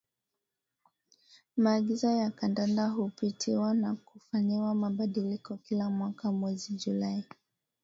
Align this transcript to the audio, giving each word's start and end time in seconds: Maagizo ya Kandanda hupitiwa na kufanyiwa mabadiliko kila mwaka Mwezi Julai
Maagizo 1.57 2.11
ya 2.11 2.31
Kandanda 2.31 2.87
hupitiwa 2.87 3.73
na 3.73 3.95
kufanyiwa 3.95 4.75
mabadiliko 4.75 5.57
kila 5.57 5.89
mwaka 5.89 6.31
Mwezi 6.31 6.73
Julai 6.73 7.25